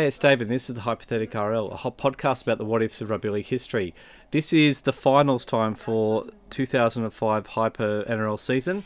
Hey, 0.00 0.06
it's 0.06 0.18
David. 0.18 0.48
This 0.48 0.70
is 0.70 0.76
the 0.76 0.80
Hypothetic 0.80 1.34
RL, 1.34 1.70
a 1.70 1.76
hot 1.76 1.98
podcast 1.98 2.44
about 2.44 2.56
the 2.56 2.64
what 2.64 2.80
ifs 2.82 3.02
of 3.02 3.10
rugby 3.10 3.28
league 3.28 3.44
history. 3.44 3.94
This 4.30 4.50
is 4.50 4.80
the 4.80 4.94
finals 4.94 5.44
time 5.44 5.74
for 5.74 6.24
2005 6.48 7.48
Hyper 7.48 8.04
NRL 8.08 8.40
season. 8.40 8.84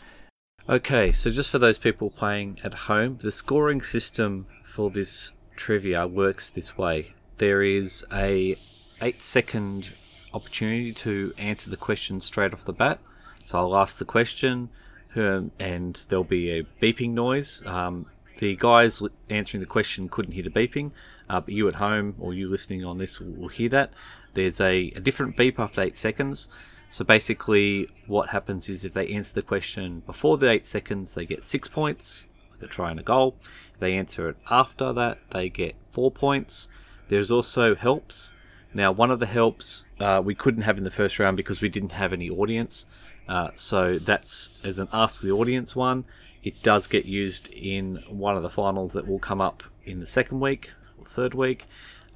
Okay, 0.68 1.12
so 1.12 1.30
just 1.30 1.50
for 1.50 1.60
those 1.60 1.78
people 1.78 2.10
playing 2.10 2.58
at 2.64 2.74
home, 2.90 3.18
the 3.22 3.30
scoring 3.30 3.80
system 3.80 4.46
for 4.66 4.90
this 4.90 5.30
trivia 5.54 6.08
works 6.08 6.50
this 6.50 6.76
way. 6.76 7.14
There 7.36 7.62
is 7.62 8.04
a 8.12 8.56
8 9.00 9.22
second 9.22 9.90
opportunity 10.32 10.92
to 10.94 11.32
answer 11.38 11.70
the 11.70 11.76
question 11.76 12.18
straight 12.18 12.52
off 12.52 12.64
the 12.64 12.72
bat. 12.72 12.98
So 13.44 13.60
I'll 13.60 13.76
ask 13.76 14.00
the 14.00 14.04
question, 14.04 14.68
um, 15.14 15.52
and 15.60 15.94
there'll 16.08 16.24
be 16.24 16.50
a 16.50 16.64
beeping 16.82 17.10
noise. 17.10 17.64
Um, 17.64 18.06
the 18.38 18.56
guys 18.56 19.02
answering 19.30 19.60
the 19.60 19.66
question 19.66 20.08
couldn't 20.08 20.32
hear 20.32 20.42
the 20.42 20.50
beeping, 20.50 20.90
uh, 21.28 21.40
but 21.40 21.54
you 21.54 21.68
at 21.68 21.76
home 21.76 22.14
or 22.18 22.34
you 22.34 22.48
listening 22.48 22.84
on 22.84 22.98
this 22.98 23.20
will, 23.20 23.48
hear 23.48 23.68
that. 23.70 23.92
There's 24.34 24.60
a, 24.60 24.92
a 24.96 25.00
different 25.00 25.36
beep 25.36 25.58
after 25.58 25.80
eight 25.80 25.96
seconds. 25.96 26.48
So 26.90 27.04
basically, 27.04 27.88
what 28.06 28.30
happens 28.30 28.68
is 28.68 28.84
if 28.84 28.94
they 28.94 29.08
answer 29.08 29.34
the 29.34 29.42
question 29.42 30.02
before 30.06 30.38
the 30.38 30.50
eight 30.50 30.66
seconds, 30.66 31.14
they 31.14 31.26
get 31.26 31.44
six 31.44 31.66
points, 31.66 32.26
like 32.52 32.62
a 32.62 32.66
try 32.66 32.90
and 32.90 33.00
a 33.00 33.02
goal. 33.02 33.36
If 33.72 33.80
they 33.80 33.94
answer 33.94 34.28
it 34.28 34.36
after 34.50 34.92
that, 34.92 35.18
they 35.30 35.48
get 35.48 35.74
four 35.90 36.10
points. 36.10 36.68
There's 37.08 37.30
also 37.30 37.74
helps. 37.74 38.32
Now, 38.72 38.92
one 38.92 39.10
of 39.10 39.20
the 39.20 39.26
helps 39.26 39.84
uh, 40.00 40.20
we 40.24 40.34
couldn't 40.34 40.62
have 40.62 40.78
in 40.78 40.84
the 40.84 40.90
first 40.90 41.18
round 41.18 41.36
because 41.36 41.60
we 41.60 41.68
didn't 41.68 41.92
have 41.92 42.12
any 42.12 42.28
audience. 42.28 42.86
Uh, 43.28 43.50
so 43.54 43.98
that's 43.98 44.60
as 44.64 44.78
an 44.78 44.88
ask 44.92 45.22
the 45.22 45.30
audience 45.30 45.74
one. 45.74 46.04
It 46.42 46.62
does 46.62 46.86
get 46.86 47.06
used 47.06 47.48
in 47.48 48.02
one 48.08 48.36
of 48.36 48.42
the 48.42 48.50
finals 48.50 48.92
that 48.92 49.08
will 49.08 49.18
come 49.18 49.40
up 49.40 49.62
in 49.84 50.00
the 50.00 50.06
second 50.06 50.40
week 50.40 50.70
third 51.04 51.34
week. 51.34 51.66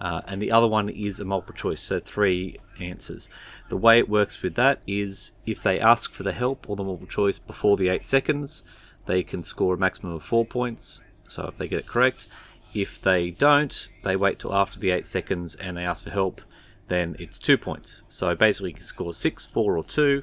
Uh, 0.00 0.20
and 0.28 0.40
the 0.40 0.52
other 0.52 0.68
one 0.68 0.88
is 0.88 1.18
a 1.18 1.24
multiple 1.24 1.54
choice, 1.54 1.82
so 1.82 1.98
three 1.98 2.56
answers. 2.80 3.28
The 3.68 3.76
way 3.76 3.98
it 3.98 4.08
works 4.08 4.40
with 4.42 4.54
that 4.54 4.80
is 4.86 5.32
if 5.44 5.62
they 5.62 5.80
ask 5.80 6.12
for 6.12 6.22
the 6.22 6.32
help 6.32 6.70
or 6.70 6.76
the 6.76 6.84
multiple 6.84 7.08
choice 7.08 7.38
before 7.38 7.76
the 7.76 7.88
eight 7.88 8.06
seconds, 8.06 8.62
they 9.06 9.24
can 9.24 9.42
score 9.42 9.74
a 9.74 9.78
maximum 9.78 10.12
of 10.12 10.22
four 10.22 10.44
points. 10.44 11.00
So 11.26 11.46
if 11.48 11.58
they 11.58 11.66
get 11.66 11.80
it 11.80 11.86
correct, 11.88 12.28
if 12.74 13.00
they 13.00 13.30
don't, 13.30 13.88
they 14.04 14.14
wait 14.14 14.38
till 14.38 14.54
after 14.54 14.78
the 14.78 14.90
eight 14.90 15.06
seconds 15.06 15.56
and 15.56 15.76
they 15.76 15.84
ask 15.84 16.04
for 16.04 16.10
help, 16.10 16.42
then 16.86 17.16
it's 17.18 17.38
two 17.38 17.58
points. 17.58 18.04
So 18.08 18.34
basically, 18.34 18.70
you 18.70 18.76
can 18.76 18.84
score 18.84 19.12
six, 19.12 19.44
four, 19.44 19.76
or 19.76 19.84
two, 19.84 20.22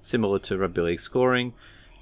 similar 0.00 0.38
to 0.40 0.58
rugby 0.58 0.82
league 0.82 1.00
scoring. 1.00 1.54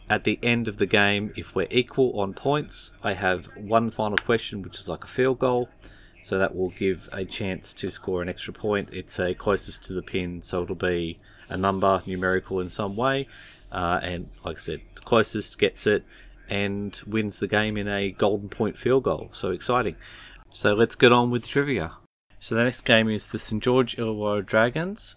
At 0.08 0.24
the 0.24 0.38
end 0.42 0.68
of 0.68 0.78
the 0.78 0.86
game, 0.86 1.32
if 1.36 1.54
we're 1.54 1.68
equal 1.70 2.18
on 2.18 2.34
points, 2.34 2.92
I 3.02 3.12
have 3.12 3.46
one 3.56 3.90
final 3.90 4.18
question, 4.18 4.62
which 4.62 4.78
is 4.78 4.88
like 4.88 5.04
a 5.04 5.08
field 5.08 5.38
goal. 5.38 5.68
So 6.22 6.38
that 6.38 6.54
will 6.54 6.70
give 6.70 7.08
a 7.12 7.24
chance 7.24 7.72
to 7.74 7.90
score 7.90 8.22
an 8.22 8.28
extra 8.28 8.52
point. 8.52 8.90
It's 8.92 9.18
a 9.18 9.34
closest 9.34 9.84
to 9.84 9.92
the 9.92 10.02
pin, 10.02 10.42
so 10.42 10.62
it'll 10.62 10.74
be 10.74 11.18
a 11.48 11.56
number, 11.56 12.02
numerical 12.06 12.60
in 12.60 12.68
some 12.68 12.96
way. 12.96 13.26
Uh, 13.72 14.00
and 14.02 14.30
like 14.44 14.56
I 14.56 14.60
said, 14.60 14.80
closest 15.04 15.58
gets 15.58 15.86
it 15.86 16.04
and 16.48 17.00
wins 17.06 17.38
the 17.38 17.46
game 17.46 17.76
in 17.76 17.88
a 17.88 18.10
golden 18.10 18.48
point 18.48 18.76
field 18.76 19.04
goal. 19.04 19.30
So 19.32 19.50
exciting. 19.50 19.96
So 20.50 20.74
let's 20.74 20.96
get 20.96 21.12
on 21.12 21.30
with 21.30 21.46
trivia. 21.46 21.92
So 22.40 22.54
the 22.54 22.64
next 22.64 22.82
game 22.82 23.08
is 23.08 23.26
the 23.26 23.38
St 23.38 23.62
George 23.62 23.96
Illawarra 23.96 24.44
Dragons 24.44 25.16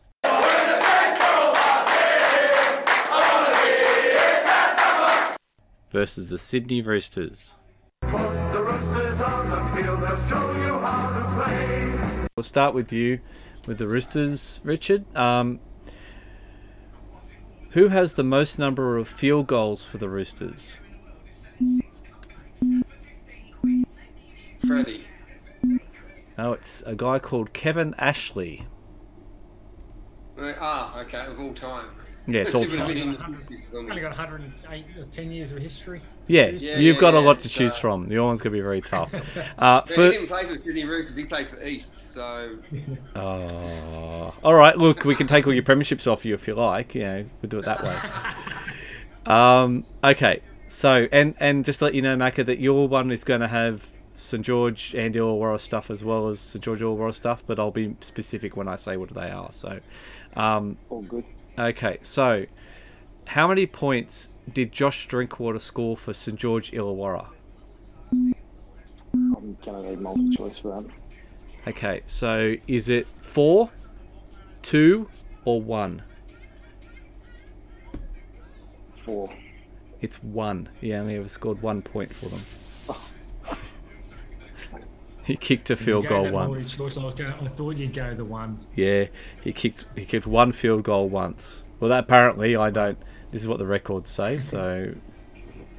versus 5.89 6.29
the 6.29 6.37
Sydney 6.37 6.81
Roosters. 6.81 7.55
We'll 12.35 12.43
start 12.43 12.73
with 12.73 12.91
you 12.91 13.19
with 13.67 13.77
the 13.77 13.87
Roosters, 13.87 14.59
Richard. 14.63 15.05
Um, 15.15 15.59
who 17.71 17.89
has 17.89 18.13
the 18.13 18.23
most 18.23 18.57
number 18.57 18.97
of 18.97 19.07
field 19.07 19.45
goals 19.47 19.85
for 19.85 19.99
the 19.99 20.09
Roosters? 20.09 20.77
Freddie. 24.65 25.05
Oh, 26.37 26.53
it's 26.53 26.81
a 26.83 26.95
guy 26.95 27.19
called 27.19 27.53
Kevin 27.53 27.93
Ashley. 27.99 28.65
Ah, 30.39 30.99
okay, 31.01 31.27
of 31.27 31.39
all 31.39 31.53
time. 31.53 31.89
Yeah, 32.25 32.41
it's 32.41 32.55
all 32.55 32.63
It 32.63 32.71
time. 32.71 33.17
Only 33.73 34.01
got 34.01 34.15
108 34.17 34.85
or 34.97 35.05
10 35.05 35.31
years 35.31 35.51
of 35.51 35.57
history. 35.57 35.99
Yeah, 36.27 36.47
Yeah, 36.47 36.77
you've 36.77 36.95
yeah, 36.95 37.01
got 37.01 37.13
a 37.15 37.19
lot 37.19 37.39
to 37.41 37.45
it's, 37.45 37.53
choose 37.53 37.73
uh, 37.73 37.79
from. 37.79 38.09
Your 38.11 38.23
one's 38.23 38.41
going 38.41 38.53
to 38.53 38.57
be 38.57 38.61
very 38.61 38.81
tough. 38.93 39.13
Uh, 39.57 39.81
But 39.81 39.89
he 39.89 39.93
for, 39.95 40.11
didn't 40.11 40.27
play 40.27 40.43
for 40.45 40.53
the 40.53 40.59
Sydney 40.59 40.85
Roosters, 40.85 41.15
he 41.17 41.25
played 41.25 41.49
for 41.49 41.61
East, 41.61 42.13
so 42.13 42.57
Oh. 43.15 44.33
all 44.43 44.53
right, 44.53 44.77
look, 44.77 45.03
we 45.03 45.15
can 45.15 45.27
take 45.27 45.45
all 45.47 45.53
your 45.53 45.63
premierships 45.63 46.09
off 46.09 46.23
you 46.23 46.33
if 46.33 46.47
you 46.47 46.55
like. 46.55 46.95
You 46.95 47.01
know, 47.03 47.25
we'll 47.41 47.49
do 47.49 47.59
it 47.59 47.65
that 47.65 47.83
way. 47.83 47.95
Um, 49.25 49.85
okay, 50.03 50.41
so 50.67 51.07
and 51.13 51.33
and 51.39 51.63
just 51.63 51.79
to 51.79 51.85
let 51.85 51.93
you 51.93 52.01
know, 52.01 52.17
Macca, 52.17 52.45
that 52.45 52.59
your 52.59 52.89
one 52.89 53.09
is 53.09 53.23
going 53.23 53.39
to 53.39 53.47
have 53.47 53.89
St 54.15 54.45
George 54.45 54.93
and 54.93 55.15
Illawarra 55.15 55.59
stuff 55.61 55.89
as 55.89 56.03
well 56.03 56.27
as 56.27 56.41
St 56.41 56.61
George 56.61 56.81
Illawarra 56.81 57.13
stuff, 57.13 57.41
but 57.45 57.57
I'll 57.57 57.71
be 57.71 57.95
specific 58.01 58.57
when 58.57 58.67
I 58.67 58.75
say 58.75 58.97
what 58.97 59.11
they 59.11 59.31
are. 59.31 59.51
So, 59.53 59.79
um, 60.35 60.77
All 60.89 61.01
good. 61.03 61.23
Okay, 61.57 61.97
so 62.01 62.45
how 63.27 63.47
many 63.47 63.65
points 63.65 64.29
did 64.51 64.71
Josh 64.71 65.07
Drinkwater 65.07 65.59
score 65.59 65.95
for 65.95 66.13
St 66.13 66.37
George 66.37 66.71
Illawarra? 66.71 67.27
I'm 68.11 69.57
gonna 69.65 69.89
need 69.89 69.99
multiple 69.99 70.31
choice 70.33 70.59
for 70.59 70.81
that. 70.81 70.89
Okay, 71.67 72.01
so 72.05 72.55
is 72.67 72.89
it 72.89 73.07
four, 73.19 73.69
two, 74.61 75.09
or 75.45 75.61
one? 75.61 76.01
Four. 78.89 79.29
It's 80.01 80.21
one. 80.21 80.69
He 80.81 80.93
only 80.93 81.15
ever 81.15 81.27
scored 81.27 81.61
one 81.61 81.81
point 81.81 82.13
for 82.13 82.27
them. 82.27 82.41
He 85.25 85.37
kicked 85.37 85.69
a 85.69 85.75
field 85.77 86.07
goal 86.07 86.23
gave 86.23 86.31
that 86.33 86.37
multiple 86.37 86.55
once. 86.55 86.77
Choice, 86.77 86.97
I, 86.97 87.03
was 87.03 87.13
going, 87.13 87.31
I 87.31 87.47
thought 87.47 87.77
you'd 87.77 87.93
go 87.93 88.13
the 88.13 88.25
one. 88.25 88.59
Yeah, 88.75 89.05
he 89.43 89.53
kicked 89.53 89.85
he 89.95 90.05
kicked 90.05 90.27
one 90.27 90.51
field 90.51 90.83
goal 90.83 91.07
once. 91.07 91.63
Well, 91.79 91.89
that 91.89 92.03
apparently 92.03 92.55
I 92.55 92.69
don't. 92.69 92.97
This 93.31 93.41
is 93.41 93.47
what 93.47 93.59
the 93.59 93.65
records 93.65 94.09
say. 94.09 94.37
So 94.41 94.95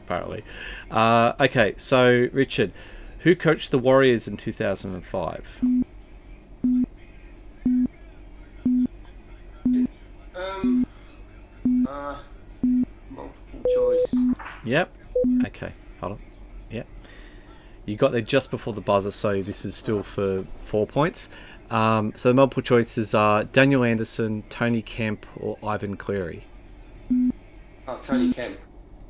apparently, 0.05 0.45
uh, 0.91 1.35
okay. 1.41 1.75
So 1.77 2.29
Richard, 2.33 2.73
who 3.21 3.35
coached 3.35 3.71
the 3.71 3.79
Warriors 3.79 4.27
in 4.27 4.37
two 4.37 4.53
thousand 4.53 4.95
and 4.95 5.05
five? 5.05 5.61
um 10.35 10.87
uh 11.89 12.17
multiple 13.11 13.63
choice. 13.75 14.15
Yep. 14.65 14.91
Okay. 15.47 15.73
Hold 16.01 16.13
on. 16.13 16.19
You 17.87 17.97
got 17.97 18.13
there 18.13 18.21
just 18.21 18.51
before 18.51 18.73
the 18.73 18.81
buzzer, 18.81 19.11
so 19.11 19.43
this 19.43 19.65
is 19.65 19.75
still 19.75 20.03
for 20.03 20.45
four 20.63 20.87
points. 20.87 21.29
Um, 21.71 22.13
so 22.17 22.31
the 22.31 22.35
multiple 22.35 22.63
choices 22.63 23.15
are 23.15 23.45
Daniel 23.45 23.85
Anderson, 23.85 24.43
Tony 24.49 24.81
Kemp, 24.81 25.27
or 25.37 25.59
Ivan 25.63 25.97
Cleary. 25.97 26.45
Oh, 27.87 28.01
Tony 28.03 28.33
Kemp. 28.33 28.59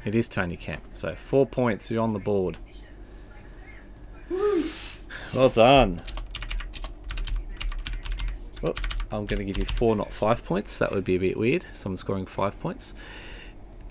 It 0.05 0.15
is 0.15 0.29
Tony 0.29 0.57
Kemp. 0.57 0.83
So 0.93 1.15
four 1.15 1.47
points. 1.47 1.91
You're 1.91 2.03
on 2.03 2.13
the 2.13 2.19
board. 2.19 2.59
Well 5.33 5.49
done. 5.49 6.03
Well, 8.61 8.75
I'm 9.13 9.27
going 9.27 9.39
to 9.39 9.45
give 9.45 9.59
you 9.59 9.65
four, 9.65 9.95
not 9.95 10.13
five 10.13 10.45
points. 10.45 10.79
That 10.79 10.93
would 10.93 11.05
be 11.05 11.17
a 11.17 11.21
bit 11.21 11.37
weird. 11.37 11.67
Someone 11.75 11.97
scoring 11.97 12.27
five 12.27 12.59
points. 12.61 12.95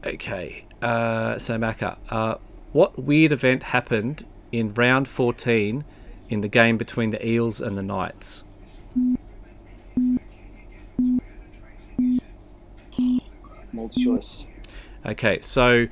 Okay. 0.06 0.66
Uh, 0.82 1.38
so, 1.38 1.58
Macca, 1.58 1.98
uh, 2.10 2.36
what 2.72 3.02
weird 3.02 3.32
event 3.32 3.64
happened 3.64 4.26
in 4.54 4.74
round 4.76 5.08
14 5.08 5.84
in 6.30 6.42
the 6.42 6.48
game 6.48 6.78
between 6.78 7.10
the 7.10 7.28
Eels 7.28 7.60
and 7.60 7.76
the 7.76 7.82
Knights? 7.82 8.58
Multiple 13.74 13.90
choice. 13.90 14.46
Okay, 15.06 15.42
so 15.42 15.88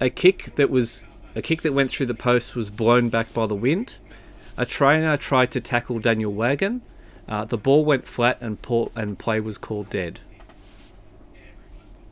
a 0.00 0.08
kick 0.08 0.54
that 0.54 0.70
was 0.70 1.04
a 1.34 1.42
kick 1.42 1.62
that 1.62 1.72
went 1.72 1.90
through 1.90 2.06
the 2.06 2.14
post 2.14 2.54
was 2.54 2.70
blown 2.70 3.08
back 3.08 3.34
by 3.34 3.46
the 3.46 3.56
wind. 3.56 3.98
A 4.56 4.64
trainer 4.64 5.16
tried 5.16 5.50
to 5.50 5.60
tackle 5.60 5.98
Daniel 5.98 6.32
Wagon. 6.32 6.82
Uh, 7.26 7.44
the 7.44 7.58
ball 7.58 7.84
went 7.84 8.06
flat 8.06 8.38
and 8.40 8.62
Paul, 8.62 8.92
and 8.94 9.18
play 9.18 9.40
was 9.40 9.58
called 9.58 9.90
dead. 9.90 10.20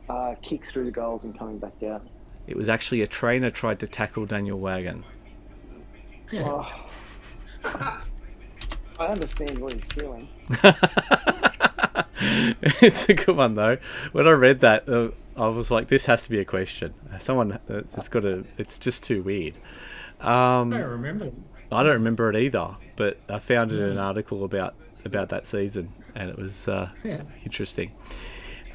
Uh, 0.09 0.35
kick 0.41 0.65
through 0.65 0.83
the 0.83 0.91
goals 0.91 1.23
and 1.23 1.37
coming 1.39 1.57
back 1.57 1.81
out. 1.83 2.05
It 2.45 2.57
was 2.57 2.67
actually 2.67 3.01
a 3.01 3.07
trainer 3.07 3.49
tried 3.49 3.79
to 3.79 3.87
tackle 3.87 4.25
Daniel 4.25 4.59
Wagon. 4.59 5.05
Oh. 6.35 6.87
I 8.99 9.07
understand 9.07 9.59
what 9.59 9.73
he's 9.73 9.85
feeling. 9.91 10.27
it's 12.81 13.09
a 13.09 13.13
good 13.13 13.35
one 13.35 13.55
though. 13.55 13.77
When 14.11 14.27
I 14.27 14.31
read 14.31 14.59
that, 14.59 14.87
uh, 14.87 15.09
I 15.35 15.47
was 15.47 15.71
like, 15.71 15.87
"This 15.87 16.05
has 16.05 16.23
to 16.23 16.29
be 16.29 16.39
a 16.39 16.45
question. 16.45 16.93
Someone, 17.19 17.59
it's, 17.69 17.95
it's 17.95 18.07
got 18.09 18.21
to. 18.21 18.45
It's 18.57 18.79
just 18.79 19.03
too 19.03 19.21
weird." 19.23 19.57
I 20.21 20.59
Um, 20.61 20.69
don't 20.69 20.81
remember. 20.83 21.29
I 21.71 21.83
don't 21.83 21.93
remember 21.93 22.29
it 22.29 22.35
either, 22.35 22.75
but 22.97 23.17
I 23.29 23.39
found 23.39 23.71
it 23.71 23.79
in 23.79 23.89
an 23.91 23.97
article 23.97 24.43
about 24.45 24.75
about 25.05 25.29
that 25.29 25.45
season, 25.45 25.89
and 26.15 26.29
it 26.29 26.37
was 26.37 26.67
uh, 26.67 26.89
Yeah. 27.03 27.23
interesting. 27.43 27.91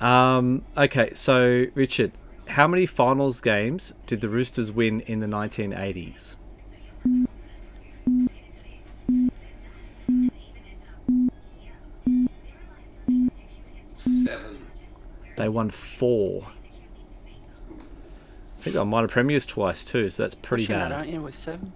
Um, 0.00 0.62
okay, 0.76 1.10
so 1.14 1.66
Richard, 1.74 2.12
how 2.48 2.66
many 2.68 2.86
finals 2.86 3.40
games 3.40 3.94
did 4.06 4.20
the 4.20 4.28
Roosters 4.28 4.70
win 4.70 5.00
in 5.02 5.20
the 5.20 5.26
1980s? 5.26 6.36
Seven. 13.96 14.58
They 15.38 15.48
won 15.48 15.70
four. 15.70 16.42
I 18.58 18.60
think 18.62 18.74
they 18.74 18.78
won 18.80 18.88
minor 18.88 19.08
premiers 19.08 19.46
twice 19.46 19.84
too, 19.84 20.08
so 20.08 20.24
that's 20.24 20.34
pretty 20.34 20.64
Pushing 20.64 20.78
that, 20.80 20.88
bad. 20.90 20.98
aren't 20.98 21.08
you, 21.10 21.22
with 21.22 21.36
seven? 21.36 21.72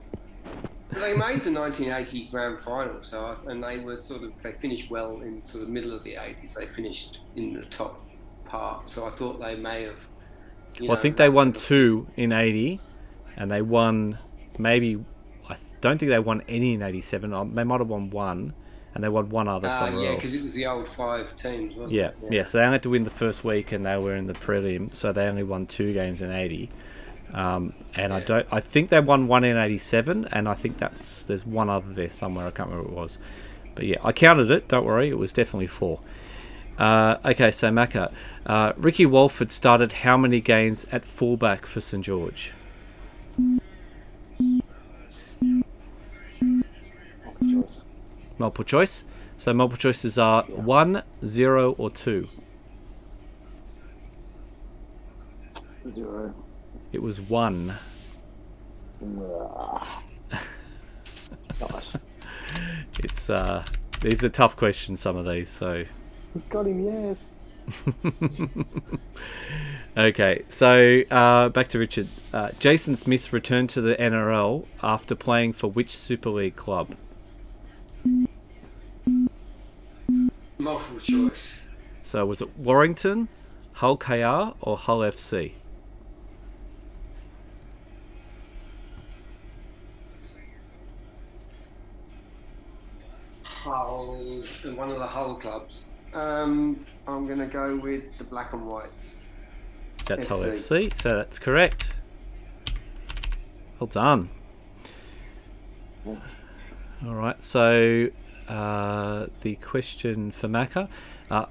They 0.91 1.17
made 1.17 1.43
the 1.45 1.51
1980 1.53 2.29
grand 2.31 2.61
final, 2.61 3.03
so 3.03 3.39
and 3.47 3.63
they 3.63 3.79
were 3.79 3.97
sort 3.97 4.25
of 4.25 4.33
they 4.43 4.53
finished 4.53 4.91
well 4.91 5.21
in 5.23 5.47
sort 5.47 5.63
of 5.63 5.71
middle 5.71 5.95
of 5.95 6.03
the 6.05 6.15
80s. 6.15 6.55
They 6.55 6.67
finished 6.67 7.21
in 7.37 7.55
the 7.55 7.63
top 7.67 8.05
part, 8.45 8.91
so 8.91 9.07
I 9.07 9.11
thought 9.11 9.41
they 9.41 9.55
may 9.57 9.85
have. 9.85 10.07
you 10.81 10.89
Well, 10.89 10.99
I 10.99 11.01
think 11.01 11.17
they 11.17 11.29
won 11.31 11.53
two 11.53 12.09
in 12.17 12.33
80, 12.33 12.81
and 13.37 13.51
they 13.51 13.63
won 13.63 14.19
maybe. 14.59 15.03
I 15.49 15.57
don't 15.81 15.99
think 15.99 16.11
they 16.11 16.19
won 16.19 16.43
any 16.49 16.75
in 16.75 16.83
87. 16.83 17.33
uh, 17.33 17.45
They 17.45 17.65
might 17.65 17.79
have 17.81 17.89
won 17.89 18.11
one, 18.11 18.53
and 18.95 19.03
they 19.03 19.09
won 19.09 19.29
one 19.31 19.49
other 19.49 19.69
Ah, 19.69 19.79
somewhere 19.79 20.05
yeah, 20.11 20.15
because 20.17 20.35
it 20.35 20.45
was 20.45 20.55
the 20.55 20.67
old 20.67 20.89
five 20.89 21.27
teams, 21.43 21.75
wasn't 21.77 21.93
Yeah, 21.93 22.09
it? 22.23 22.33
yeah. 22.33 22.43
So 22.43 22.59
they 22.59 22.65
only 22.65 22.75
had 22.75 22.83
to 22.85 22.91
win 22.91 23.05
the 23.05 23.11
first 23.11 23.45
week, 23.45 23.73
and 23.73 23.87
they 23.87 23.97
were 23.97 24.15
in 24.15 24.27
the 24.27 24.35
prelim, 24.35 24.95
so 24.95 25.13
they 25.13 25.27
only 25.27 25.43
won 25.43 25.67
two 25.67 25.93
games 25.93 26.21
in 26.23 26.31
80. 26.31 26.71
Um, 27.33 27.73
and 27.97 28.13
I 28.13 28.21
don't. 28.21 28.47
I 28.53 28.61
think 28.61 28.91
they 28.91 29.01
won 29.01 29.27
one 29.27 29.45
in 29.45 29.57
87, 29.57 30.29
and 30.33 30.49
I 30.49 30.55
think 30.55 30.79
that's 30.79 31.25
there's 31.25 31.47
one 31.47 31.71
other 31.71 31.93
there 31.93 32.09
somewhere. 32.11 32.47
I 32.47 32.51
can't 32.51 32.69
remember 32.69 32.91
what 32.91 32.99
it 32.99 33.03
was, 33.03 33.19
but 33.75 33.85
yeah, 33.87 33.97
I 34.05 34.13
counted 34.13 34.51
it. 34.51 34.69
Don't 34.69 34.85
worry, 34.85 35.09
it 35.09 35.19
was 35.19 35.33
definitely 35.33 35.67
four. 35.69 36.01
Uh, 36.79 37.17
okay, 37.25 37.51
so 37.51 37.71
Macca, 37.71 38.13
uh, 38.47 38.73
Ricky 38.77 39.07
Walford 39.07 39.53
started 39.53 39.93
how 39.93 40.17
many 40.17 40.41
games 40.41 40.87
at 40.91 41.05
fullback 41.05 41.65
for 41.67 41.81
St 41.81 42.05
George? 42.05 42.53
Multi 47.25 47.47
choice. 47.53 47.83
Multiple 48.43 48.65
choice. 48.65 49.05
So 49.37 49.55
multiple 49.55 49.79
choices 49.79 50.19
are 50.19 50.43
one, 50.43 51.05
zero, 51.25 51.77
or 51.79 51.91
two. 51.91 52.27
Zero. 55.89 56.35
It 56.93 57.01
was 57.01 57.21
one. 57.21 57.75
Nice. 61.61 61.97
It's 62.99 63.31
uh, 63.31 63.65
these 64.01 64.25
are 64.25 64.29
tough 64.29 64.57
questions. 64.57 64.99
Some 64.99 65.17
of 65.17 65.25
these, 65.25 65.49
so 65.49 65.85
He's 66.35 66.47
got 66.47 66.67
him, 66.67 66.85
yes. 66.85 67.37
Okay, 69.97 70.43
so 70.49 71.03
uh, 71.13 71.51
back 71.51 71.69
to 71.69 71.79
Richard. 71.79 72.09
Uh, 72.33 72.51
Jason 72.59 72.97
Smith 72.97 73.33
returned 73.33 73.71
to 73.71 73.81
the 73.81 73.95
NRL 73.95 74.67
after 74.83 75.15
playing 75.15 75.53
for 75.53 75.69
which 75.69 75.97
Super 75.97 76.31
League 76.31 76.57
club? 76.57 76.97
Multiple 80.63 81.01
choice. 81.01 81.61
So 82.03 82.25
was 82.25 82.41
it 82.41 82.57
Warrington, 82.57 83.29
Hull 83.75 83.97
KR, 83.97 84.55
or 84.61 84.77
Hull 84.77 85.01
FC? 85.01 85.55
Hull, 93.43 94.17
one 94.77 94.91
of 94.91 94.99
the 94.99 95.07
Hull 95.07 95.35
clubs. 95.35 95.95
Um, 96.15 96.85
I'm 97.09 97.27
going 97.27 97.39
to 97.39 97.47
go 97.47 97.77
with 97.77 98.19
the 98.19 98.25
Black 98.25 98.53
and 98.53 98.67
Whites. 98.67 99.25
That's 100.07 100.29
Hull 100.29 100.41
FC. 100.41 100.91
FC, 100.91 100.97
so 100.97 101.17
that's 101.17 101.41
correct. 101.41 101.93
Well 103.81 103.89
done. 103.89 104.29
All 106.07 107.15
right, 107.15 107.43
so 107.43 108.11
uh, 108.53 109.27
the 109.41 109.57
question 109.57 110.31
for 110.31 110.47
Macca. 110.47 110.89
Uh, 111.31 111.47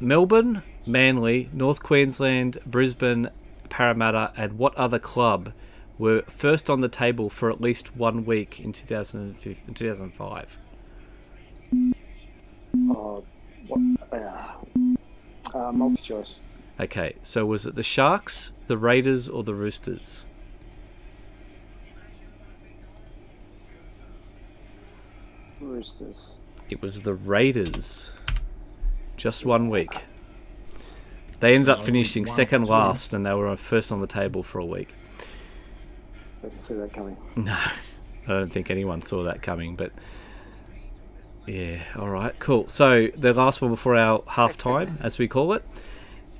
Melbourne, 0.00 0.62
Manly, 0.86 1.48
North 1.52 1.82
Queensland, 1.82 2.58
Brisbane, 2.64 3.28
Parramatta, 3.68 4.32
and 4.36 4.56
what 4.56 4.74
other 4.76 5.00
club 5.00 5.52
were 5.98 6.22
first 6.22 6.70
on 6.70 6.80
the 6.80 6.88
table 6.88 7.28
for 7.28 7.50
at 7.50 7.60
least 7.60 7.96
one 7.96 8.24
week 8.24 8.60
in 8.60 8.72
2005? 8.72 9.74
2005? 9.74 10.58
Oh. 12.90 13.24
Uh, 14.12 14.16
uh, 15.54 15.72
multi 15.72 16.00
choice. 16.02 16.40
Okay, 16.80 17.14
so 17.24 17.44
was 17.44 17.66
it 17.66 17.74
the 17.74 17.82
Sharks, 17.82 18.64
the 18.68 18.78
Raiders, 18.78 19.28
or 19.28 19.42
the 19.42 19.54
Roosters? 19.54 20.22
Roosters. 25.60 26.34
It 26.70 26.82
was 26.82 27.02
the 27.02 27.14
Raiders. 27.14 28.12
Just 29.16 29.44
one 29.44 29.68
week. 29.68 30.02
They 31.40 31.54
ended 31.54 31.68
up 31.68 31.82
finishing 31.82 32.26
second 32.26 32.66
last, 32.66 33.14
and 33.14 33.24
they 33.24 33.32
were 33.32 33.56
first 33.56 33.92
on 33.92 34.00
the 34.00 34.06
table 34.06 34.42
for 34.42 34.58
a 34.58 34.64
week. 34.64 34.92
Didn't 36.42 36.60
see 36.60 36.74
that 36.74 36.92
coming. 36.92 37.16
No, 37.36 37.56
I 38.34 38.40
don't 38.40 38.52
think 38.52 38.70
anyone 38.70 39.00
saw 39.00 39.22
that 39.22 39.40
coming, 39.40 39.74
but 39.74 39.90
yeah, 41.46 41.78
all 41.96 42.10
right, 42.10 42.38
cool. 42.38 42.68
So 42.68 43.06
the 43.16 43.32
last 43.32 43.62
one 43.62 43.70
before 43.70 43.96
our 43.96 44.20
half 44.28 44.58
time, 44.58 44.98
as 45.00 45.18
we 45.18 45.28
call 45.28 45.54
it. 45.54 45.64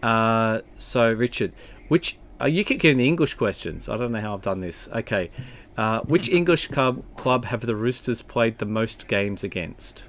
Uh, 0.03 0.61
so 0.77 1.11
Richard, 1.13 1.53
which 1.89 2.19
uh, 2.41 2.45
you 2.45 2.63
keep 2.63 2.81
getting 2.81 2.99
the 2.99 3.09
English 3.09 3.35
questions. 3.35 3.89
I 3.89 3.97
don't 3.97 4.13
know 4.13 4.21
how 4.21 4.35
I've 4.35 4.43
done 4.43 4.61
this. 4.61 4.89
Okay, 4.89 5.31
uh, 5.79 6.01
which 6.01 6.29
English 6.29 6.67
club 6.67 7.05
club 7.17 7.47
have 7.47 7.61
the 7.61 7.77
Roosters 7.77 8.21
played 8.21 8.59
the 8.59 8.67
most 8.67 9.07
games 9.07 9.45
against? 9.45 10.05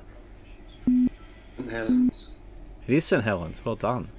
St 0.86 1.70
Helens. 1.70 2.30
It 2.88 2.96
is 2.96 3.06
St 3.06 3.24
Helens. 3.24 3.64
Well 3.64 3.76
done. 3.76 4.10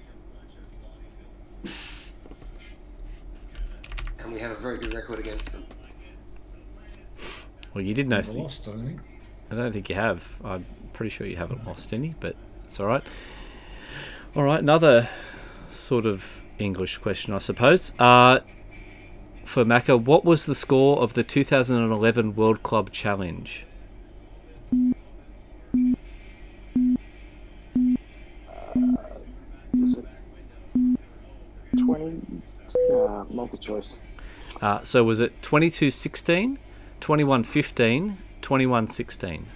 And 4.20 4.32
we 4.32 4.38
have 4.38 4.52
a 4.52 4.60
very 4.60 4.78
good 4.78 4.94
record 4.94 5.18
against 5.18 5.52
them. 5.52 5.64
Well, 7.74 7.82
you 7.82 7.94
did 7.94 8.08
know. 8.08 8.20
Never 8.20 8.38
lost, 8.38 8.68
I 8.68 8.76
think. 8.76 9.00
I 9.50 9.56
don't 9.56 9.72
think 9.72 9.88
you 9.88 9.96
have. 9.96 10.40
I'm 10.44 10.64
pretty 10.92 11.10
sure 11.10 11.26
you 11.26 11.36
haven't 11.36 11.66
lost 11.66 11.92
any, 11.92 12.14
but 12.20 12.36
it's 12.64 12.78
all 12.78 12.86
right. 12.86 13.02
All 14.36 14.44
right, 14.44 14.60
another 14.60 15.08
sort 15.72 16.06
of 16.06 16.42
English 16.60 16.98
question, 16.98 17.34
I 17.34 17.38
suppose. 17.38 17.92
Uh, 17.98 18.40
for 19.50 19.64
Macca, 19.64 20.00
what 20.00 20.24
was 20.24 20.46
the 20.46 20.54
score 20.54 21.00
of 21.00 21.14
the 21.14 21.24
2011 21.24 22.36
World 22.36 22.62
Club 22.62 22.92
Challenge? 22.92 23.66
20? 31.76 32.42
Uh, 32.94 33.24
multi 33.28 33.58
choice. 33.58 33.98
Uh, 34.62 34.80
so 34.82 35.02
was 35.02 35.18
it 35.18 35.42
22 35.42 35.90
16, 35.90 36.56
21 37.00 37.42
15, 37.42 38.18
21 38.42 38.86
16? 38.86 39.46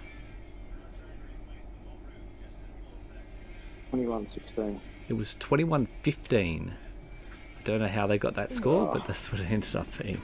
21 3.91 4.27
16. 4.27 4.81
It 5.09 5.13
was 5.13 5.37
21 5.37 5.87
15. 6.03 6.75
I 7.65 7.67
don't 7.67 7.81
know 7.81 7.89
how 7.89 8.07
they 8.07 8.19
got 8.19 8.35
that 8.35 8.53
score, 8.53 8.93
but 8.93 9.07
that's 9.07 9.33
what 9.33 9.41
it 9.41 9.51
ended 9.51 9.75
up 9.75 9.87
being. 9.97 10.21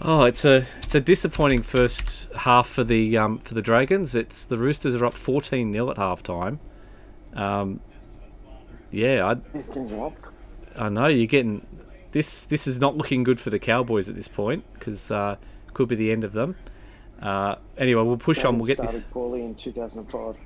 Oh, 0.00 0.22
it's 0.22 0.44
a 0.44 0.64
it's 0.78 0.94
a 0.94 1.00
disappointing 1.00 1.62
first 1.62 2.32
half 2.34 2.68
for 2.68 2.84
the 2.84 3.18
um, 3.18 3.38
for 3.38 3.54
the 3.54 3.62
Dragons. 3.62 4.14
It's 4.14 4.44
the 4.44 4.58
Roosters 4.58 4.94
are 4.94 5.04
up 5.04 5.14
14 5.14 5.72
0 5.72 5.90
at 5.90 5.96
halftime. 5.96 6.58
Um, 7.34 7.80
yeah, 8.92 9.26
I 9.26 9.36
He's 9.52 9.66
getting 9.66 9.98
robbed. 9.98 10.28
I 10.76 10.88
know 10.88 11.08
you're 11.08 11.26
getting 11.26 11.66
this. 12.12 12.46
This 12.46 12.68
is 12.68 12.78
not 12.78 12.96
looking 12.96 13.24
good 13.24 13.40
for 13.40 13.50
the 13.50 13.58
Cowboys 13.58 14.08
at 14.08 14.14
this 14.14 14.28
point 14.28 14.64
because 14.74 15.10
uh, 15.10 15.34
could 15.74 15.88
be 15.88 15.96
the 15.96 16.12
end 16.12 16.22
of 16.22 16.32
them. 16.32 16.54
Uh, 17.20 17.56
anyway, 17.76 18.04
we'll 18.04 18.18
push 18.18 18.44
on. 18.44 18.56
We'll 18.56 18.66
get 18.66 18.76
started 18.76 19.00
this. 19.00 19.04
poorly 19.10 19.42
in 19.42 19.56
2005. 19.56 20.36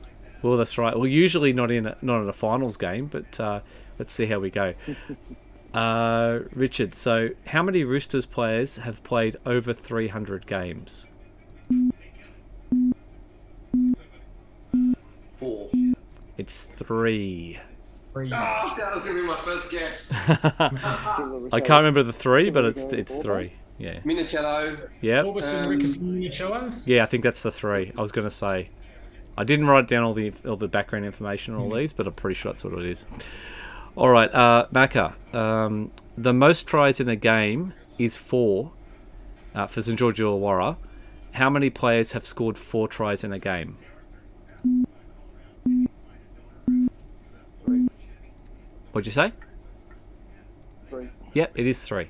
Well, 0.43 0.57
that's 0.57 0.79
right. 0.79 0.97
Well, 0.97 1.07
usually 1.07 1.53
not 1.53 1.71
in 1.71 1.87
a, 1.87 1.97
not 2.01 2.23
in 2.23 2.29
a 2.29 2.33
finals 2.33 2.79
game, 2.79 3.07
but 3.07 3.39
uh, 3.39 3.61
let's 4.01 4.15
see 4.15 4.27
how 4.27 4.41
we 4.41 4.51
go. 4.51 4.75
Uh, 5.73 6.41
Richard, 6.53 6.97
so 6.97 7.29
how 7.47 7.63
many 7.63 7.85
Roosters 7.85 8.27
players 8.27 8.79
have 8.79 9.05
played 9.05 9.37
over 9.47 9.73
300 9.73 10.45
games? 10.45 11.07
Four. 15.37 15.69
It's 16.37 16.65
three. 16.65 17.61
Three. 18.13 18.33
Ah, 18.33 18.75
that 18.77 18.93
was 18.93 19.05
going 19.05 19.15
to 19.15 19.23
be 19.23 19.29
my 19.29 19.37
first 19.37 19.71
guess. 19.71 20.13
I 21.53 21.61
can't 21.61 21.85
remember 21.85 22.03
the 22.03 22.13
three, 22.13 22.51
but 22.51 22.65
it's 22.65 22.83
it's 22.87 23.15
three. 23.15 23.53
Yeah. 23.79 24.01
Minichiello. 24.01 24.89
Yeah. 25.01 25.21
Um, 25.21 26.81
Yeah, 26.85 27.05
I 27.05 27.07
think 27.07 27.23
that's 27.23 27.43
the 27.43 27.53
three. 27.53 27.93
I 27.97 28.01
was 28.01 28.11
going 28.11 28.27
to 28.27 28.35
say. 28.35 28.71
I 29.39 29.45
didn't 29.45 29.69
write 29.69 29.89
down 29.89 30.03
all 30.03 30.15
the 30.15 30.33
all 30.45 30.57
the 30.57 30.69
background 30.69 31.05
information 31.05 31.55
on 31.55 31.61
all 31.61 31.71
these, 31.71 31.93
but 31.93 32.09
I'm 32.09 32.13
pretty 32.13 32.35
sure 32.35 32.53
that's 32.53 32.65
what 32.65 32.75
it 32.75 32.85
is. 32.85 33.07
All 33.97 34.09
right, 34.09 34.33
uh, 34.33 34.67
Macca. 34.73 35.15
Um, 35.35 35.91
the 36.17 36.33
most 36.33 36.67
tries 36.67 37.01
in 37.01 37.09
a 37.09 37.17
game 37.17 37.75
is 37.99 38.17
four 38.17 38.73
uh, 39.55 39.67
for 39.67 39.81
St 39.81 39.99
George 39.99 40.19
Illawarra. 40.19 40.77
How 41.33 41.51
many 41.51 41.71
players 41.71 42.13
have 42.13 42.25
scored 42.25 42.57
four 42.57 42.89
tries 42.89 43.25
in 43.25 43.33
a 43.33 43.39
game? 43.39 43.77
Three. 47.65 47.89
What'd 48.93 49.07
you 49.07 49.13
say? 49.13 49.33
Three. 50.87 51.09
Yep, 51.35 51.53
it 51.55 51.67
is 51.67 51.83
three. 51.83 52.09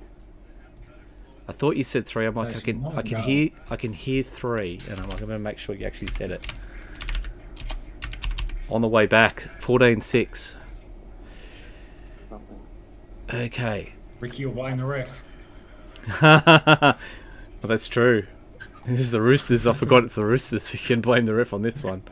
I 1.49 1.53
thought 1.53 1.77
you 1.77 1.85
said 1.85 2.07
three. 2.07 2.27
I'm 2.27 2.35
like, 2.35 2.57
I 2.57 2.61
can, 2.61 2.87
I 2.87 3.03
can 3.03 3.23
hear, 3.23 3.51
I 3.69 3.77
can 3.77 3.93
hear 3.93 4.23
three, 4.23 4.81
and 4.89 4.99
I'm 4.99 5.09
like, 5.09 5.21
I'm 5.21 5.27
gonna 5.27 5.39
make 5.39 5.59
sure 5.59 5.75
you 5.75 5.87
actually 5.87 6.09
said 6.09 6.31
it. 6.31 6.47
On 8.71 8.81
the 8.81 8.89
way 8.89 9.07
back, 9.07 9.49
14-6. 9.61 10.55
Something. 13.31 13.47
Okay. 13.47 13.93
Ricky 14.19 14.45
will 14.45 14.55
blame 14.55 14.79
the 14.79 14.85
ref. 14.85 15.23
well, 16.23 16.97
that's 17.63 17.89
true. 17.89 18.27
This 18.87 19.01
is 19.01 19.11
the 19.11 19.21
Roosters. 19.21 19.67
I 19.67 19.73
forgot 19.73 20.05
it's 20.05 20.17
the 20.17 20.25
Roosters. 20.25 20.73
You 20.75 20.81
can 20.81 21.01
blame 21.01 21.27
the 21.27 21.35
ref 21.35 21.53
on 21.53 21.63
this 21.63 21.85
one. 21.85 22.03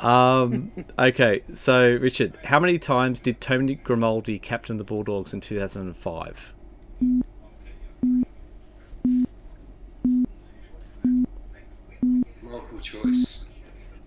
Um, 0.00 0.72
okay, 0.98 1.42
so 1.52 1.96
Richard, 1.96 2.36
how 2.44 2.60
many 2.60 2.78
times 2.78 3.18
did 3.20 3.40
Tony 3.40 3.76
Grimaldi 3.76 4.38
captain 4.38 4.76
the 4.76 4.84
Bulldogs 4.84 5.32
in 5.32 5.40
2005? 5.40 6.54
Multiple 12.42 12.80
choice. 12.82 13.44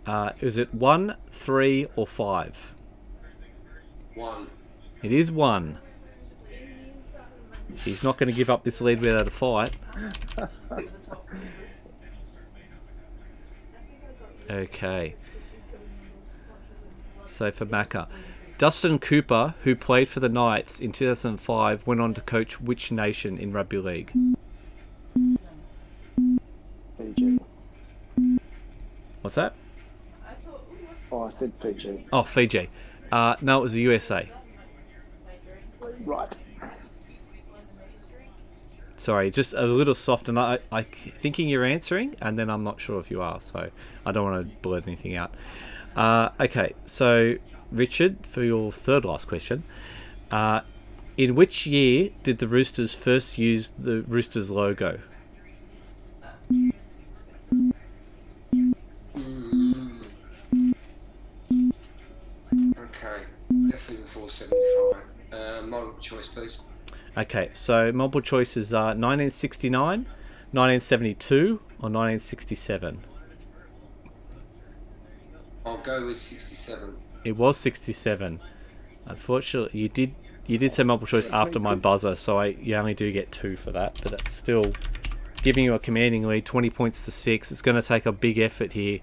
Uh, 0.06 0.32
is 0.42 0.58
it 0.58 0.74
one, 0.76 1.16
three, 1.32 1.88
or 1.96 2.06
five? 2.06 2.76
One. 4.14 4.48
It 5.02 5.12
is 5.12 5.32
one. 5.32 5.80
He's 7.78 8.04
not 8.04 8.18
going 8.18 8.30
to 8.30 8.36
give 8.36 8.50
up 8.50 8.64
this 8.64 8.82
lead 8.82 9.00
without 9.00 9.28
a 9.28 9.32
fight. 9.32 9.74
Okay. 14.50 15.16
So 17.26 17.52
for 17.52 17.66
Macca. 17.66 18.08
Dustin 18.58 19.00
Cooper, 19.00 19.56
who 19.64 19.76
played 19.76 20.08
for 20.08 20.20
the 20.20 20.28
Knights 20.28 20.82
in 20.82 20.92
2005, 20.92 21.88
went 21.88 22.02
on 22.02 22.14
to 22.16 22.22
coach 22.22 22.60
which 22.60 22.92
nation 22.92 23.38
in 23.38 23.54
rugby 23.54 23.78
league? 23.78 24.12
Fiji. 26.98 27.40
What's 29.22 29.36
that? 29.36 29.54
Oh, 31.12 31.24
I 31.24 31.30
said 31.30 31.54
Fiji. 31.62 32.06
Oh, 32.12 32.24
Fiji. 32.24 32.70
Uh, 33.12 33.36
no, 33.42 33.60
it 33.60 33.64
was 33.64 33.74
the 33.74 33.82
USA. 33.82 34.30
Right. 36.02 36.38
Sorry, 39.00 39.32
just 39.32 39.54
a 39.54 39.66
little 39.66 39.96
soft, 39.96 40.28
and 40.28 40.38
I, 40.38 40.60
I 40.74 40.82
thinking 40.84 41.48
you're 41.48 41.64
answering, 41.64 42.16
and 42.22 42.38
then 42.38 42.50
I'm 42.50 42.66
not 42.66 42.82
sure 42.82 43.00
if 43.00 43.10
you 43.10 43.22
are, 43.22 43.40
so 43.40 43.70
I 44.06 44.12
don't 44.12 44.30
want 44.30 44.50
to 44.50 44.58
blurt 44.58 44.88
anything 44.88 45.16
out. 45.16 45.34
Uh, 45.96 46.32
okay, 46.38 46.74
so 46.86 47.38
Richard, 47.72 48.28
for 48.28 48.44
your 48.44 48.74
third 48.74 49.06
last 49.06 49.30
question, 49.30 49.64
uh, 50.32 50.60
in 51.18 51.34
which 51.36 51.66
year 51.66 52.10
did 52.24 52.40
the 52.40 52.48
Roosters 52.50 52.94
first 52.94 53.38
use 53.38 53.70
the 53.70 54.02
Roosters 54.02 54.52
logo? 54.52 55.00
Okay. 62.78 63.24
Definitely 63.70 63.96
before 63.96 64.30
75. 64.30 65.72
Uh, 65.72 66.02
choice, 66.02 66.28
please. 66.34 66.66
Okay, 67.18 67.50
so 67.54 67.92
multiple 67.92 68.22
choices 68.22 68.74
are 68.74 68.96
1969, 68.96 70.06
1972, 70.52 71.60
or 71.80 71.90
1967. 71.90 73.04
I'll 75.66 75.78
go 75.78 76.06
with 76.06 76.18
67. 76.18 76.96
It 77.24 77.36
was 77.36 77.58
67. 77.58 78.40
Unfortunately, 79.06 79.80
you 79.80 79.90
did 79.90 80.16
you 80.48 80.58
did 80.58 80.74
say 80.74 80.84
multiple 80.84 81.08
choice 81.08 81.30
after 81.30 81.60
my 81.60 81.76
buzzer, 81.76 82.16
so 82.16 82.38
I 82.40 82.48
you 82.48 82.76
only 82.76 82.94
do 82.94 83.12
get 83.12 83.32
two 83.32 83.56
for 83.56 83.72
that. 83.72 84.00
But 84.02 84.12
that's 84.12 84.32
still 84.32 84.74
giving 85.44 85.64
you 85.64 85.74
a 85.74 85.80
commanding 85.80 86.26
lead, 86.28 86.46
20 86.46 86.70
points 86.70 87.06
to 87.06 87.12
six. 87.12 87.52
It's 87.52 87.62
going 87.62 87.80
to 87.80 87.88
take 87.88 88.06
a 88.06 88.12
big 88.12 88.40
effort 88.40 88.74
here 88.74 89.00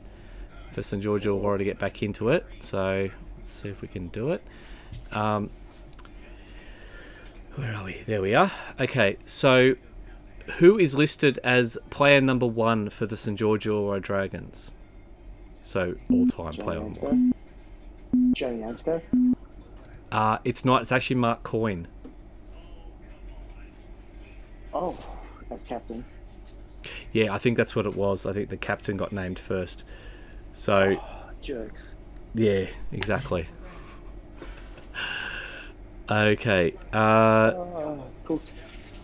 for 0.72 0.82
St 0.82 1.02
George 1.02 1.24
Illawarra 1.24 1.58
to 1.58 1.64
get 1.64 1.78
back 1.78 2.02
into 2.02 2.30
it. 2.30 2.46
So 2.60 3.08
let's 3.36 3.50
see 3.50 3.68
if 3.68 3.80
we 3.80 3.88
can 3.88 4.08
do 4.08 4.30
it. 4.30 4.42
Um, 5.12 5.50
where 7.56 7.74
are 7.74 7.84
we? 7.84 8.02
There 8.06 8.22
we 8.22 8.34
are. 8.34 8.50
Okay, 8.80 9.16
so 9.24 9.74
who 10.58 10.78
is 10.78 10.96
listed 10.96 11.38
as 11.42 11.78
player 11.90 12.20
number 12.20 12.46
one 12.46 12.90
for 12.90 13.06
the 13.06 13.16
St 13.16 13.38
George 13.38 13.64
Illawarra 13.66 14.00
Dragons? 14.00 14.70
So 15.48 15.94
all-time 16.10 16.54
player. 16.54 16.80
Johnny 16.80 17.00
number 17.00 17.00
one. 17.00 17.34
Ansco. 18.34 19.00
Ansco. 19.00 19.34
Uh, 20.12 20.38
it's 20.44 20.64
not. 20.64 20.82
It's 20.82 20.92
actually 20.92 21.16
Mark 21.16 21.42
Coyne. 21.42 21.88
Oh, 24.72 24.96
as 25.50 25.64
captain. 25.64 26.04
Yeah, 27.12 27.32
I 27.32 27.38
think 27.38 27.56
that's 27.56 27.74
what 27.74 27.86
it 27.86 27.96
was. 27.96 28.26
I 28.26 28.32
think 28.32 28.50
the 28.50 28.56
captain 28.56 28.96
got 28.96 29.10
named 29.10 29.38
first. 29.38 29.84
So 30.52 31.00
Jerks. 31.42 31.94
yeah, 32.34 32.66
exactly. 32.92 33.48
Okay. 36.10 36.74
Uh, 36.92 37.52
Oh, 38.28 38.40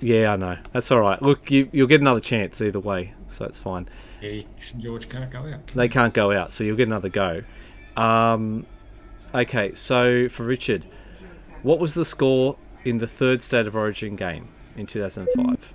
yeah, 0.00 0.32
I 0.32 0.36
know. 0.36 0.56
That's 0.72 0.90
all 0.90 1.00
right. 1.00 1.20
Look, 1.22 1.50
you 1.50 1.68
you'll 1.72 1.86
get 1.86 2.00
another 2.00 2.18
chance 2.20 2.60
either 2.60 2.80
way, 2.80 3.14
so 3.28 3.44
it's 3.44 3.60
fine. 3.60 3.88
Yeah, 4.20 4.42
St 4.60 4.82
George 4.82 5.08
can't 5.08 5.30
go 5.30 5.40
out. 5.46 5.66
They 5.68 5.88
can't 5.88 6.12
go 6.12 6.32
out, 6.32 6.52
so 6.52 6.64
you'll 6.64 6.76
get 6.76 6.88
another 6.88 7.08
go. 7.08 7.42
Um, 7.96 8.66
okay, 9.32 9.74
so 9.74 10.28
for 10.28 10.42
Richard, 10.44 10.86
what 11.62 11.78
was 11.78 11.94
the 11.94 12.04
score 12.04 12.56
in 12.84 12.98
the 12.98 13.06
third 13.06 13.42
State 13.42 13.66
of 13.68 13.76
Origin 13.76 14.16
game 14.16 14.48
in 14.76 14.86
2005? 14.86 15.72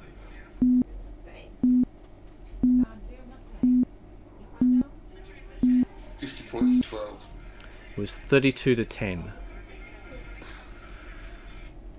Fifty 6.19 6.43
points 6.50 6.88
twelve. 6.88 7.24
It 7.96 8.00
was 8.00 8.17
32 8.17 8.75
to 8.75 8.86
10. 8.86 9.31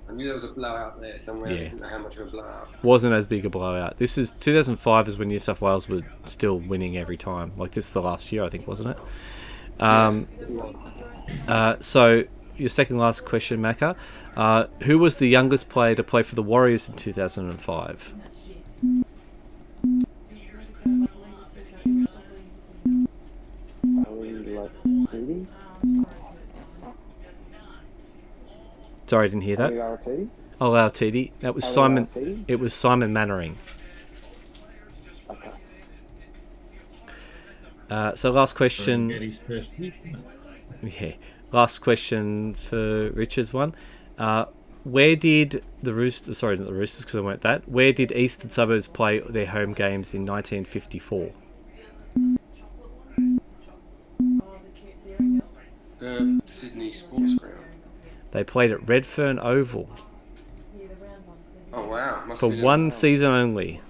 I 0.09 0.13
knew 0.13 0.25
there 0.25 0.35
was 0.35 0.45
a 0.45 0.53
blowout 0.53 1.01
there 1.01 1.19
somewhere. 1.19 1.51
Yeah. 1.53 1.61
I 1.61 1.63
didn't 1.65 1.81
know 1.81 1.89
how 1.89 1.99
much 1.99 2.17
of 2.17 2.29
a 2.29 2.31
blowout. 2.31 2.83
wasn't 2.83 3.15
as 3.15 3.27
big 3.27 3.45
a 3.45 3.51
blowout. 3.51 3.99
This 3.99 4.17
is 4.17 4.31
2005 4.31 5.09
is 5.09 5.19
when 5.19 5.29
New 5.29 5.39
South 5.39 5.61
Wales 5.61 5.89
was 5.89 6.03
still 6.25 6.59
winning 6.59 6.97
every 6.97 7.17
time. 7.17 7.53
Like 7.57 7.73
this 7.73 7.87
is 7.87 7.91
the 7.91 8.03
last 8.03 8.33
year, 8.33 8.45
I 8.45 8.49
think, 8.49 8.67
wasn't 8.67 8.91
it? 8.91 9.83
Um, 9.83 10.27
uh, 11.47 11.77
so 11.81 12.25
your 12.57 12.69
second 12.69 12.99
last 12.99 13.25
question, 13.25 13.61
Macca. 13.61 13.97
Uh, 14.37 14.67
who 14.85 14.99
was 14.99 15.17
the 15.17 15.29
youngest 15.29 15.69
player 15.69 15.95
to 15.95 16.03
play 16.03 16.23
for 16.23 16.35
the 16.35 16.43
Warriors 16.43 16.89
in 16.89 16.97
2005? 16.97 18.15
Ali 24.07 24.33
Lauiti'iti. 24.33 25.47
Sorry, 29.09 29.25
I 29.25 29.29
didn't 29.29 29.43
hear 29.43 29.57
that. 29.57 29.73
Latiti. 29.73 30.29
Oh, 30.61 30.71
Lauiti'iti. 30.71 31.33
That 31.41 31.55
was 31.55 31.65
Simon. 31.65 32.09
It 32.47 32.61
was 32.61 32.75
Simon 32.75 33.13
Mannering. 33.13 33.57
Okay. 35.31 35.51
Uh, 37.91 38.15
so 38.15 38.31
last 38.31 38.55
question. 38.55 39.09
Get 39.09 39.23
his 39.23 39.39
first 39.39 39.75
hit. 39.75 39.95
Yeah. 40.83 41.13
Last 41.53 41.79
question 41.79 42.55
for 42.55 43.11
Richard's 43.11 43.55
one. 43.55 43.75
Uh, 44.19 44.47
where 44.85 45.17
did 45.17 45.65
the 45.83 45.95
Roosters, 45.95 46.39
sorry, 46.39 46.57
not 46.57 46.67
the 46.67 46.75
Roosters 46.75 47.05
because 47.05 47.17
I 47.17 47.21
weren't 47.21 47.41
that, 47.43 47.69
where 47.69 47.93
did 47.93 48.13
Eastern 48.13 48.51
Suburbs 48.51 48.87
play 48.87 49.21
their 49.21 49.47
home 49.47 49.73
games 49.73 50.15
in 50.15 50.27
1954? 50.27 51.31
Um, 56.01 56.41
Sydney 56.41 56.93
Sports 56.93 57.35
Ground. 57.35 57.38
They 58.33 58.45
played 58.45 58.71
at 58.71 58.87
Redfern 58.87 59.39
Oval 59.39 59.89
Oh 61.73 61.89
wow. 61.91 62.23
Must 62.27 62.41
for 62.41 62.49
one 62.49 62.89
a- 62.89 62.91
season 62.91 63.31
only. 63.31 63.81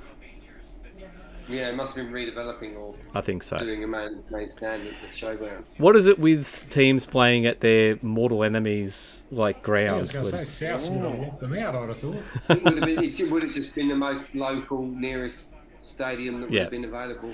Yeah, 1.48 1.70
it 1.70 1.76
must 1.76 1.96
have 1.96 2.12
been 2.12 2.14
redeveloping 2.14 2.76
or 2.76 2.94
I 3.14 3.22
think 3.22 3.42
so. 3.42 3.56
doing 3.56 3.82
a 3.82 3.86
main, 3.86 4.22
main 4.30 4.50
stand 4.50 4.86
at 4.86 4.92
the 5.00 5.06
showground. 5.06 5.78
What 5.80 5.96
is 5.96 6.06
it 6.06 6.18
with 6.18 6.68
teams 6.68 7.06
playing 7.06 7.46
at 7.46 7.60
their 7.60 7.96
mortal 8.02 8.44
enemies 8.44 9.22
like 9.30 9.56
I 9.56 9.58
was 9.58 9.64
grounds? 9.64 10.12
going 10.12 10.24
to 10.24 10.44
say, 10.44 10.76
South 10.76 10.90
would 10.90 11.00
have 11.10 11.18
walked 11.18 11.40
them 11.40 11.54
out, 11.54 11.74
I'd 11.74 11.88
have 11.88 11.98
thought. 11.98 12.16
It 12.50 12.64
would 12.64 12.76
have 12.76 12.84
been, 12.84 13.02
it 13.04 13.30
would 13.30 13.42
have 13.44 13.54
just 13.54 13.74
been 13.74 13.88
the 13.88 13.96
most 13.96 14.34
local, 14.34 14.82
nearest 14.88 15.54
stadium 15.80 16.40
that 16.40 16.50
would 16.50 16.52
Yeah. 16.52 16.62
have 16.64 16.70
been 16.70 16.84
available. 16.84 17.32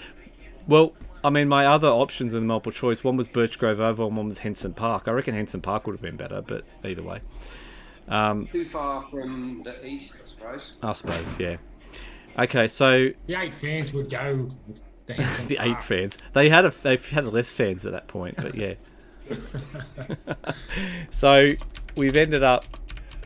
Well, 0.69 0.93
I 1.25 1.31
mean, 1.31 1.49
my 1.49 1.67
other 1.67 1.89
options 1.89 2.35
in 2.35 2.41
the 2.41 2.47
multiple 2.47 2.71
choice 2.73 3.03
one 3.03 3.17
was 3.17 3.27
Birchgrove 3.27 3.79
Oval 3.81 4.09
and 4.09 4.17
one 4.17 4.29
was 4.29 4.39
Henson 4.39 4.75
Park. 4.75 5.05
I 5.09 5.13
reckon 5.13 5.35
Henson 5.35 5.63
Park 5.63 5.87
would 5.87 5.95
have 5.95 6.03
been 6.03 6.17
better, 6.17 6.43
but 6.43 6.71
either 6.85 7.03
way, 7.03 7.21
Too 8.53 8.69
far 8.71 9.03
from 9.03 9.63
the 9.65 9.85
east, 9.87 10.21
I 10.23 10.27
suppose. 10.27 10.77
I 10.83 10.93
suppose, 10.93 11.41
yeah. 11.41 11.57
Okay, 12.39 12.69
so 12.69 13.09
The 13.27 13.41
eight 13.41 13.55
fans 13.55 13.93
would 13.95 14.11
go. 14.11 14.49
The, 15.07 15.15
the 15.49 15.59
eight 15.61 15.73
Park. 15.75 15.83
fans 15.83 16.19
they 16.33 16.49
had 16.49 16.65
a 16.65 16.71
they've 16.71 17.11
had 17.11 17.25
less 17.27 17.53
fans 17.53 17.85
at 17.87 17.93
that 17.93 18.07
point, 18.07 18.37
but 18.37 18.55
yeah. 18.55 18.75
so 21.11 21.49
we've 21.97 22.17
ended 22.17 22.43
up. 22.43 22.65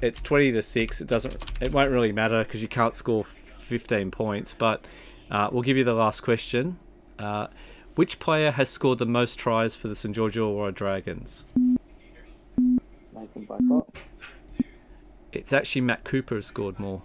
It's 0.00 0.22
twenty 0.22 0.52
to 0.52 0.62
six. 0.62 1.00
It 1.00 1.08
doesn't. 1.08 1.36
It 1.60 1.72
won't 1.72 1.90
really 1.90 2.12
matter 2.12 2.44
because 2.44 2.62
you 2.62 2.68
can't 2.68 2.94
score 2.94 3.24
fifteen 3.24 4.10
points. 4.12 4.54
But 4.54 4.84
uh, 5.30 5.48
we'll 5.52 5.62
give 5.62 5.76
you 5.76 5.84
the 5.84 5.94
last 5.94 6.20
question. 6.20 6.78
Uh, 7.18 7.48
which 7.98 8.20
player 8.20 8.52
has 8.52 8.68
scored 8.68 8.98
the 8.98 9.04
most 9.04 9.40
tries 9.40 9.74
for 9.74 9.88
the 9.88 9.96
St 9.96 10.14
George 10.14 10.36
Illawarra 10.36 10.72
Dragons? 10.72 11.44
It's 15.32 15.52
actually 15.52 15.80
Matt 15.80 16.04
Cooper 16.04 16.36
has 16.36 16.46
scored 16.46 16.78
more 16.78 17.02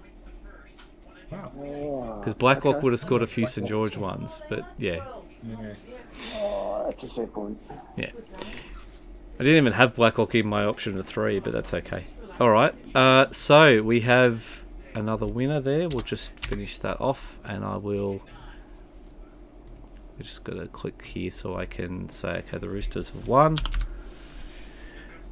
because 1.32 2.36
Blacklock 2.36 2.76
okay. 2.76 2.84
would 2.84 2.94
have 2.94 3.00
scored 3.00 3.24
a 3.24 3.28
few 3.28 3.48
St 3.48 3.68
George 3.68 3.98
ones, 3.98 4.44
but 4.50 4.68
yeah, 4.78 5.04
Yeah. 5.44 5.74
Oh, 6.36 6.84
that's 6.86 7.06
a 7.06 7.10
fair 7.10 7.26
point. 7.26 7.60
yeah. 7.98 8.12
I 9.40 9.44
didn't 9.44 9.58
even 9.58 9.74
have 9.74 9.96
Blacklock 9.96 10.36
in 10.36 10.46
my 10.46 10.64
option 10.64 11.00
of 11.00 11.08
three, 11.08 11.40
but 11.40 11.54
that's 11.54 11.74
okay. 11.74 12.06
All 12.40 12.52
right. 12.52 12.76
Uh, 12.96 13.26
so 13.26 13.82
we 13.82 14.02
have 14.02 14.64
another 14.94 15.26
winner 15.26 15.60
there. 15.60 15.90
We'll 15.90 16.02
just 16.02 16.40
finish 16.42 16.78
that 16.78 17.02
off, 17.02 17.40
and 17.44 17.66
I 17.66 17.78
will. 17.78 18.22
I 20.20 20.24
just 20.24 20.44
got 20.44 20.56
to 20.56 20.68
click 20.68 21.02
here 21.02 21.32
so 21.32 21.56
I 21.56 21.66
can 21.66 22.10
say, 22.10 22.44
okay, 22.48 22.58
the 22.58 22.70
Roosters 22.70 23.10
have 23.10 23.28
won. 23.28 23.58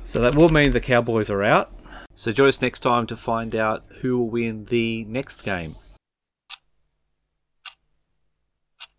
So 0.04 0.20
that 0.22 0.36
will 0.36 0.50
mean 0.50 0.74
the 0.74 0.80
Cowboys 0.80 1.30
are 1.30 1.44
out. 1.44 1.72
So 2.16 2.32
join 2.32 2.50
us 2.50 2.62
next 2.62 2.82
time 2.82 3.08
to 3.08 3.16
find 3.16 3.56
out 3.56 3.84
who 4.02 4.18
will 4.18 4.30
win 4.30 4.66
the 4.66 5.06
next 5.06 5.44
game. 5.44 5.76